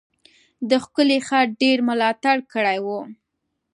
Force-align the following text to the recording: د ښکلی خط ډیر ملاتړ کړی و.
د 0.69 0.71
ښکلی 0.83 1.19
خط 1.27 1.49
ډیر 1.61 1.77
ملاتړ 1.89 2.37
کړی 2.53 2.77
و. 2.85 2.87